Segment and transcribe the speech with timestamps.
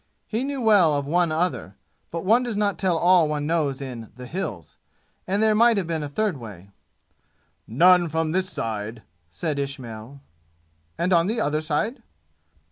[0.25, 1.75] He knew well of one other,
[2.09, 4.77] but one does not tell all one knows in the "Hills,"
[5.27, 6.71] and there might have been a third way.
[7.67, 10.19] "None from this side," said Ismail.
[10.97, 12.01] "And on the other side?"